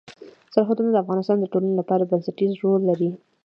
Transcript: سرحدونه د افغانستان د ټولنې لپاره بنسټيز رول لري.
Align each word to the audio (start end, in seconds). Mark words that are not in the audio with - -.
سرحدونه 0.53 0.89
د 0.91 0.97
افغانستان 1.03 1.37
د 1.39 1.45
ټولنې 1.51 1.73
لپاره 1.79 2.07
بنسټيز 2.11 2.51
رول 2.63 2.81
لري. 2.89 3.09